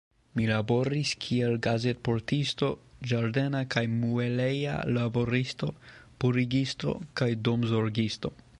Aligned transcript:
Mi 0.37 0.45
laboris 0.51 1.09
kiel 1.25 1.57
gazetportisto, 1.67 2.69
ĝardena 3.11 3.61
kaj 3.75 3.83
mueleja 3.99 4.79
laboristo, 4.97 5.69
purigisto 6.25 6.97
kaj 7.23 7.33
domzorgisto. 7.49 8.35